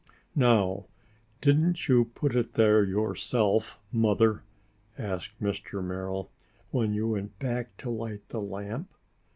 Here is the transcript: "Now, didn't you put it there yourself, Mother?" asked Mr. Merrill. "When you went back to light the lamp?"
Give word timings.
"Now, 0.35 0.87
didn't 1.41 1.87
you 1.87 2.05
put 2.05 2.35
it 2.35 2.53
there 2.53 2.83
yourself, 2.83 3.77
Mother?" 3.91 4.41
asked 4.97 5.39
Mr. 5.39 5.83
Merrill. 5.83 6.31
"When 6.71 6.91
you 6.95 7.09
went 7.09 7.37
back 7.37 7.77
to 7.77 7.91
light 7.91 8.27
the 8.29 8.41
lamp?" 8.41 8.89